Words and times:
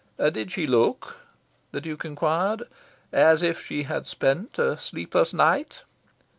"Did 0.19 0.51
she 0.51 0.65
look," 0.65 1.17
the 1.71 1.79
Duke 1.79 2.05
inquired, 2.05 2.63
"as 3.11 3.43
if 3.43 3.63
she 3.63 3.83
had 3.83 4.07
spent 4.07 4.57
a 4.57 4.75
sleepless 4.75 5.31
night?" 5.31 5.83